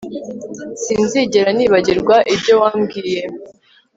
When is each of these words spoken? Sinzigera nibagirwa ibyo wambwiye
Sinzigera 0.83 1.49
nibagirwa 1.57 2.15
ibyo 2.33 2.53
wambwiye 2.61 3.21